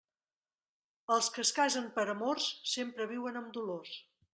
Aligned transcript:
Els 1.17 1.29
que 1.37 1.45
es 1.45 1.53
casen 1.59 1.87
per 2.01 2.09
amors, 2.17 2.51
sempre 2.75 3.11
viuen 3.17 3.43
amb 3.45 3.59
dolors. 3.61 3.99